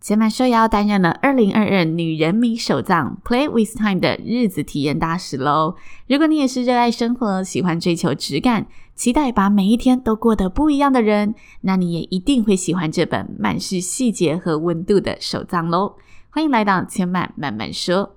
[0.00, 5.74] 千嫚受邀担任了二零二二女人迷手账 Play with Time 的日子体验大使喽！
[6.06, 15.96] 如果你也是热爱生活、喜欢追求质感、期待把每一天都过得不一样的人，那你也一定会喜欢这本满是细节和温度的手账喽！
[16.30, 18.14] 欢迎来到千嫚慢慢说。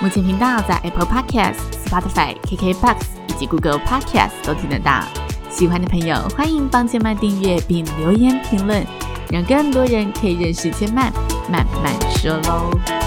[0.00, 1.56] 目前频道在 Apple Podcast。
[1.88, 2.96] Spotify、KKBOX
[3.28, 5.02] 以及 Google Podcast 都听得到。
[5.50, 8.86] 喜欢的朋友，欢迎帮千曼订阅并留言评论，
[9.30, 11.10] 让更多人可以认识千曼
[11.50, 12.97] 慢慢说喽。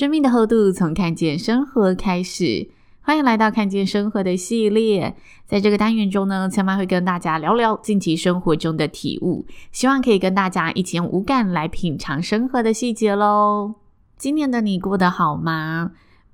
[0.00, 2.70] 生命的厚度，从看见生活开始。
[3.02, 5.14] 欢迎来到看见生活的系列，
[5.44, 13.74] 在这个单元中呢，千妈会跟大家聊聊近期生活中的体悟，希望可以跟大家一起用五感来品尝生活的细节喽。
[14.16, 15.90] 今年的你过得好吗？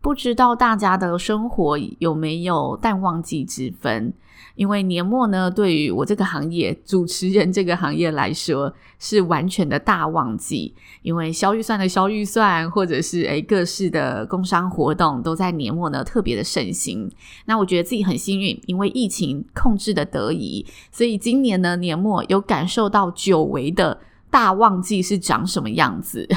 [0.06, 4.12] 不知道大家的生活有没有淡旺季之分？
[4.54, 10.72] 因为年末呢，对于我这个行业，主持人这个行业来说，是完全的大旺季。
[11.02, 17.10] 因为消预算的消预算，或者是诶各式的工商活动，都在年末呢特别的盛行。
[17.46, 23.98] 那我觉得自己很幸运，因为疫情控制的得宜，所以今年呢年末有感受到久违的
[24.30, 26.28] 大旺季是长什么样子。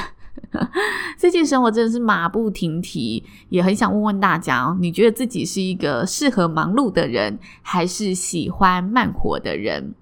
[1.16, 9.94] 最近生活真的是马不停蹄，也很想问问大家，你觉得自己是一个适合忙碌的人，还是喜欢慢活的人？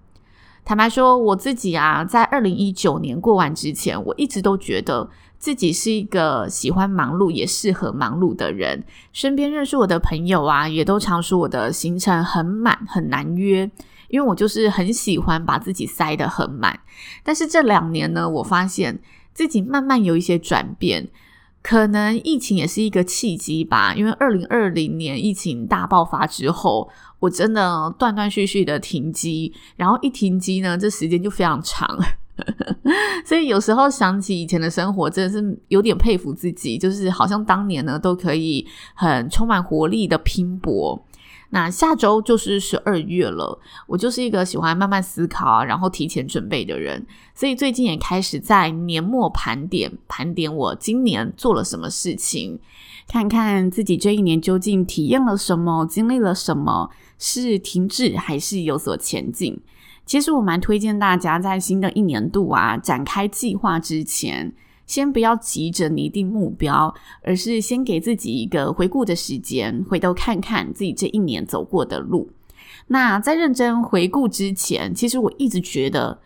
[0.65, 5.09] 坦白说，我自己啊，在二零一九年过完之前，我一直都觉得
[5.39, 8.85] 自己是一个喜欢忙碌也适合忙碌的人。
[9.13, 13.71] 身边认识我的朋友啊，也都常说我的行程很满，很难约，
[14.09, 16.81] 因为我就是很喜欢把自己塞得很满。
[17.23, 19.01] 但是这两年呢，我发现。
[19.39, 21.07] 自己慢慢有一些转变，
[21.63, 23.95] 可能疫情也是一个契机吧。
[23.95, 26.91] 因为二零二零年疫情大爆发之后，
[27.21, 31.89] 我真的断断续续的停机，然后一停机呢，这时间就非常长。
[33.25, 41.01] 所以有时候想起以前的生活，真的是有点佩服自己，就是好像当年呢都可以很充满活力的拼搏。
[41.51, 52.61] 那下周就是十二月了，我就是一个喜欢慢慢思考啊，然后提前准备的人，所以最近也开始在年末盘点，盘点我今年做了什么事情，
[53.09, 59.59] 看看自己这一年究竟体验了什么，经历了什么，是停滞还是有所前进。
[60.05, 64.55] 其实我蛮推荐大家在新的一年度啊，展开计划之前，
[64.89, 72.29] 先不要急着拟定目标，而是先给自己一个回顾的时间，回头看看自己这一年走过的路。
[72.89, 76.19] 那在认真回顾之前，其实我一直觉得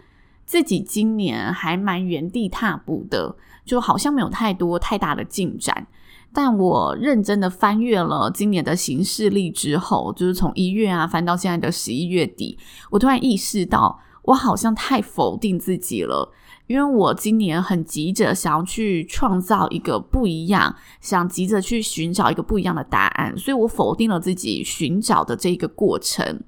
[0.46, 5.88] 自己今年还蛮原地踏步的，就好像没有太多太大的进展。
[6.32, 12.56] 但我认真的翻阅了今年的行事历之后，就是从一月啊翻到现在的十一月底，
[12.90, 16.32] 我突然意识到，我好像太否定自己了。
[16.66, 26.40] 因为我今年很急着想要去创造一个不一样，想急着去寻找一个不一样的答案，所以我否定了自己寻找的这个过程。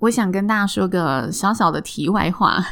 [0.00, 2.64] 我想跟大家说个小小的题外话：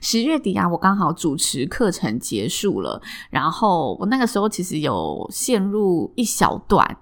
[0.00, 3.00] 十月底啊，我刚好主持课程结束了，
[3.30, 6.98] 然后我那个时候其实有陷入一小段。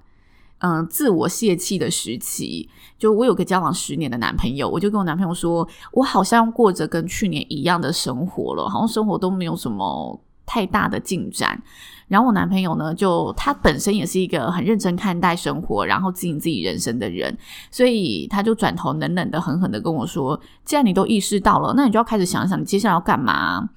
[0.61, 11.63] 嗯，自我泄气的时期，就我有个交往十年的男朋友，我就跟我男朋友说，我好像过着跟去年一样的生活了，好像生活都没有什么太大的进展。
[12.09, 17.37] 然后我男朋友呢，就他本身也是一个很认真看待生活，然后经营自己人生的人，
[17.71, 23.69] 所以他就转头冷冷的、狠狠的跟我说：“既然你都意识到了，那你就要开始想想，你接下来要干嘛？”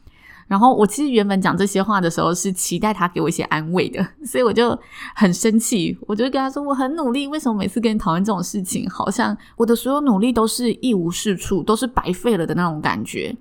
[0.51, 4.77] 然后我其实原本讲这些话的时候是期待他给我一些安慰的， 所以我就
[5.15, 13.33] 很生气，我就跟他说我很努力，为什么每次跟你讨论这种事情，好像我的所有努力都是一无是处，都是白费了的那种感觉。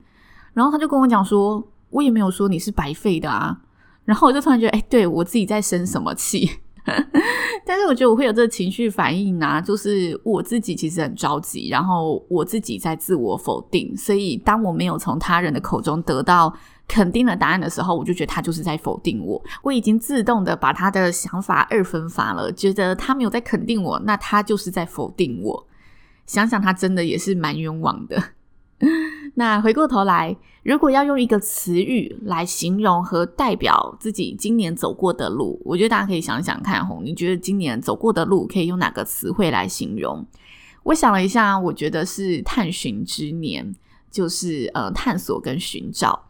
[0.53, 1.61] 然后他就跟我讲说，
[1.91, 3.59] 我也没有说你是白费的啊。
[4.05, 6.49] 然后我就突然觉得，哎，对，我自己在生什么气？
[7.65, 16.53] 但是我觉得我会有这个情绪反应啊，就是我自己其实很着急，然后我自己在自我否定，所以当我没有从他人的口中得到
[16.89, 19.41] 肯定的答案的时候，我就觉得他就是在否定我。
[19.63, 25.67] 我已经自动的把他的想法二分法了，觉得他没有在肯定我，那他就是在否定我。
[26.27, 28.23] 想想他真的也是蛮冤枉的。
[29.35, 40.27] 那回过头来，如果要用一个词语来形容和代表自己今年走过的路，我觉得大家可以想想看，吼，你觉得今年走过的路可以用哪个词汇来形容？
[40.85, 43.75] 我想了一下，我觉得是探寻之年，
[44.11, 46.27] 就是呃探索跟寻找。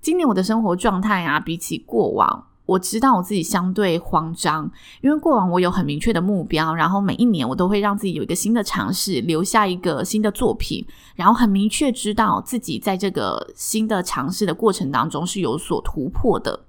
[0.00, 2.48] 今年我的生活状态啊，比起过往。
[2.66, 4.70] 我知道我自己相对慌张，
[5.02, 10.84] 因为过往我有很明确的目标，然后每一年我都会让自己有一个新的尝试，留下一个新的作品，
[11.14, 16.64] 然后很明确知道自己在这个新的尝试的过程当中是有所突破的。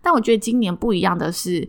[0.00, 1.68] 但我觉得今年不一样的是，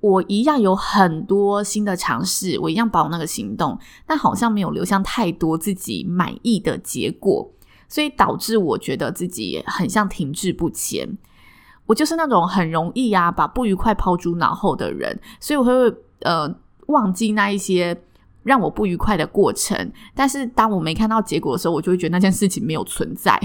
[0.00, 7.52] 我一样有很多新的尝试，我一样保有那个行动，但好像没有留下太多自己满意的结果，
[7.86, 11.18] 所以导致我觉得自己很像停滞不前。
[11.90, 15.72] 我就是那种很容易啊，把不愉快抛诸脑后的人，所以我会
[16.20, 16.48] 呃
[16.86, 18.00] 忘记那一些
[18.44, 19.90] 让我不愉快的过程。
[20.14, 23.36] 但是当我没看到结果的时候，我就会觉得那件事情没有存在。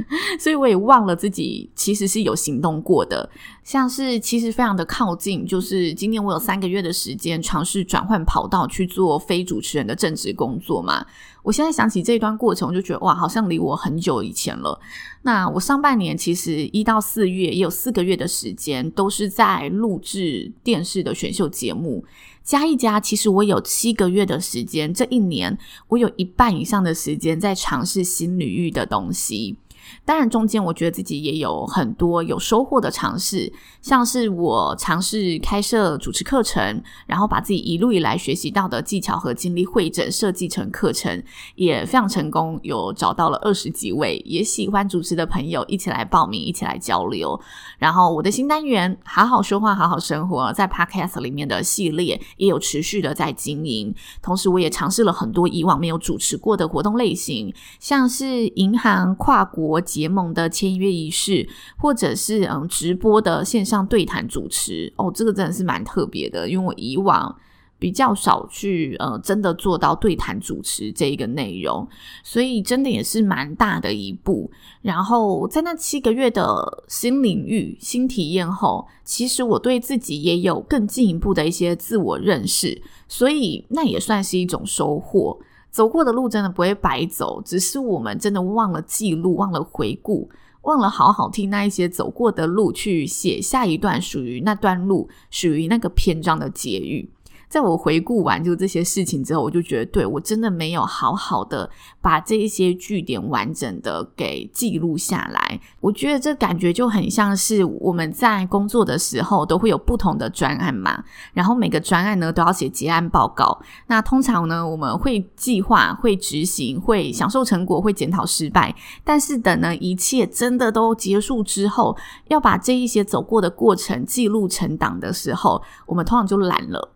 [0.38, 3.28] 所以我也忘了自己其实是有行动过的，
[3.64, 11.04] 像是其实非常的靠近，就是今年我有三个月的时间尝试转换跑道去做非主持人的正职工作嘛。
[11.42, 14.80] 我现在想起这一段过程，我就觉得哇，好像离我很久以前了。
[15.22, 22.04] 那我上半年其实一到四月也有四个月的时间，都是在录制电视的选秀节目，
[22.44, 24.94] 加一加，其实我有七个月的时间。
[24.94, 29.56] 这一年我有一半以上的时间在尝试新领域的东西。
[30.04, 41.22] 当然，中间我觉得自己也有很多有收获的尝试，像是我尝试开设主持课程，然后把自己一路以来学习到的技巧和经历会诊设计成课程，
[41.56, 47.40] 也非常成功，有找到了二十几位也喜欢主持的朋友一起来报名，一起来交流。
[47.78, 59.81] 然后我的新单元“好好说话，好好生活”在 Podcast 里面的系列也有持续的在经营，同时我也尝试了很多以往没有主持过的活动类型，像是银行跨国。
[59.82, 61.46] 结盟的签约仪式，
[61.76, 67.36] 或者是嗯直播的线上对谈主持哦，这个真的是蛮特别的，因为我以往
[67.78, 71.86] 比较少去呃真的做到对谈主持这一个内容，
[72.22, 74.48] 所以真的也是蛮大的一步。
[74.82, 85.40] 然后在那七个月的新领域、新体验后，其实我对自己也有更进一步的一些自我认识，所以那也算是一种收获。
[85.72, 90.28] 走过的路真的不会白走，只是我们真的忘了记录，忘了回顾，
[90.62, 97.10] 忘了好好听那一些走过的路，去写下一段属于那段路、属于那个篇章的结语。
[97.52, 101.68] 在我回顾完就这些事情之后，我就觉得，对，我真的没有好好的
[102.00, 105.60] 把这一些据点完整的给记录下来。
[105.78, 111.04] 我觉得这感觉就很像是我们在工作的时候都会有不同的专案嘛，
[111.34, 113.60] 然后每个专案呢都要写结案报告。
[113.86, 118.74] 那通常呢，我们会计划、会执行、会享受成果、会检讨失败。
[119.04, 121.94] 但是等呢一切真的都结束之后，
[122.28, 126.88] 要把这一些走过的过程记录成档的时候，我们通常就懒了。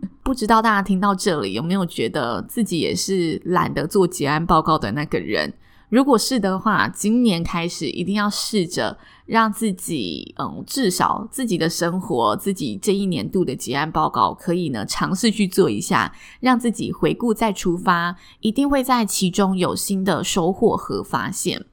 [0.22, 5.52] 不知道大家听到这里有没有觉得自己也是懒得做结案报告的那个人？
[5.88, 21.64] 如果是的话，今年开始一定要试着让自己，嗯，至少自己的生活，自己这一年度的结案报告，可以呢尝试去做一下，让自己回顾再出发，一定会在其中有新的收获和发现。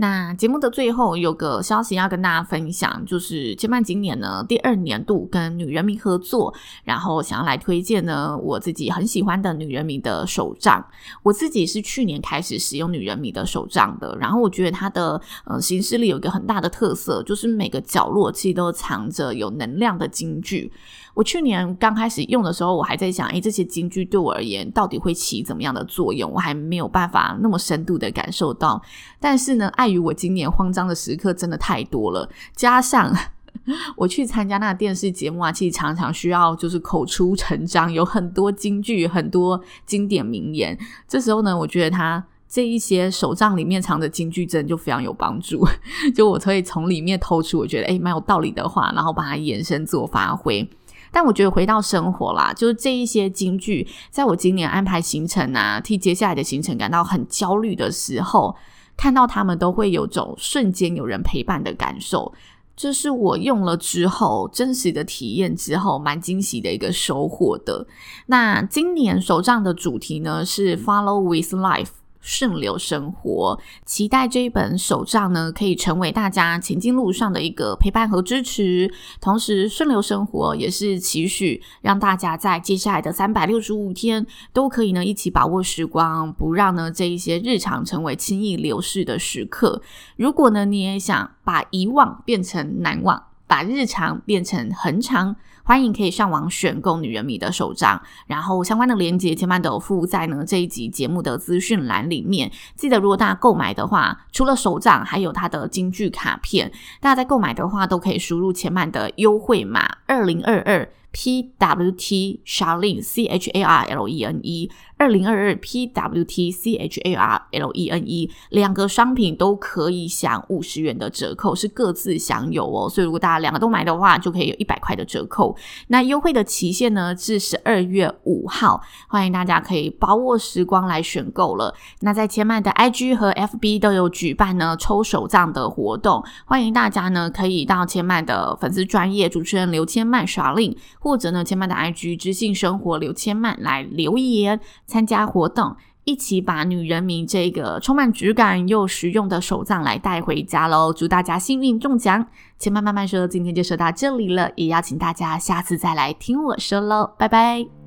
[0.00, 6.54] 那节目的最后有个消息要跟大家分享，就是千曼今年呢第二年度跟女人迷合作，
[6.84, 10.86] 然后想要来推荐呢我自己很喜欢的女人迷的手账。
[11.24, 20.72] 我自己是去年开始使用女人迷的手账的，然后我觉得它的呃形式里有一个很大的特色，就是每个角落其实都藏着有能量的金句。
[21.14, 26.30] 我去年刚开始用的时候，我还在想，诶，这些金句对我而言到底会起怎么样的作用？
[26.30, 28.80] 我还没有办法那么深度的感受到。
[29.18, 33.10] 但是呢，爱碍于我今年慌张的时刻真的太多了，加上
[33.96, 40.78] 我去参加那个电视节目啊，其实常常需要就是口出成章，有很多金句，很多经典名言。
[41.08, 45.66] 这时候呢，我觉得他这一些手账里面藏的金句，真的就非常有帮助。
[46.14, 50.68] 就我可以从里面偷出我觉得诶蛮有道理的话，然后把它延伸做发挥。
[51.10, 58.54] 但我觉得回到生活啦，就是这一些金句，在我今年安排行程啊，替接下来的行程感到很焦虑的时候，
[58.98, 62.30] 看到他们都会有种瞬间有人陪伴的感受，
[62.76, 67.86] 这是我用了之后真实的体验之后蛮惊喜的一个收获的。
[68.26, 71.90] 那今年手账的主题呢是 Follow with Life。
[72.20, 78.92] 顺流生活，期待这一本手账呢，可以成为大家前进路上的一个陪伴和支持。
[79.20, 89.80] 同时，顺流生活也是期许让大家在接下来的三百六十五天都可以呢一起把握时光，不让呢这一些日常成为轻易流逝的时刻。
[90.16, 95.34] 如果呢你也想把遗忘变成难忘，把日常变成恒常。
[95.64, 102.50] 欢迎可以上网选购女人迷的手账，然后相关的链接千万都有附在呢这一集节目的资讯栏里面。
[102.74, 110.88] 记得如果大家购买的话，除了手账，还有它的金句卡片，大家在购买的话都可以输入千曼的优惠码二零二二。
[111.10, 116.50] P W T Charlene C H A R L E N E 二零二二 P W T
[116.50, 122.88] C H A R L E N E 两个商品都可以享五十元的折扣，是各自享有哦。
[122.88, 125.56] 所以如果大家两个都买的话，就可以有一百块的折扣。
[125.86, 131.74] 那优惠的期限呢，至十二月五号，欢迎大家可以把握时光来选购了。
[132.00, 140.76] 那在千曼的 I G 和 F B 都有举办呢抽手账的活动，欢迎大家呢可以到千曼的粉丝专业主持人刘千曼耍令。
[140.98, 144.58] 或者呢，千曼的 IG 知性生活刘千曼来留言
[144.88, 150.92] 参加活动，一起把女人名这个充满质感又实用的手账来带回家喽！
[150.92, 152.26] 祝大家幸运中奖！
[152.58, 157.77] 前面慢慢说，今天就说到这里了，也邀请大家下次再来听我说喽，拜拜。